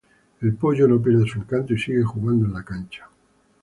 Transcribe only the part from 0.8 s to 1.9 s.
no pierde su encanto y